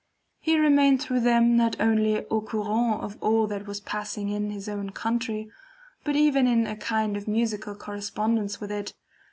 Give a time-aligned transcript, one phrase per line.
[0.39, 4.67] He remained through them not only AU COURANT of all that was passing in his
[4.67, 5.51] own country,
[6.03, 8.95] but even in a kind of musical correspondence with it.